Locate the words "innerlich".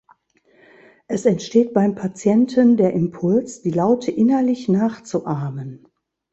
4.09-4.67